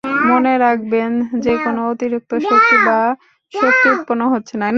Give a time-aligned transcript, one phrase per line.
[0.25, 1.11] মনে রাখবেন
[1.39, 2.99] যে কোন অতিরিক্ত শক্তি বা
[3.53, 4.65] শক্তি উৎপন্ন হচ্ছে না।